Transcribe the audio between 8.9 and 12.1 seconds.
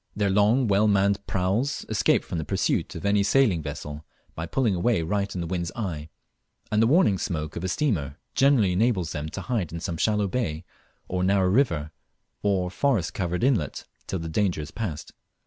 them to hide in some shallow bay, or narrow river,